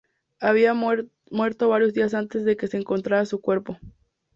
[0.39, 3.77] Había muerto varios días antes de que se encontrara su cuerpo.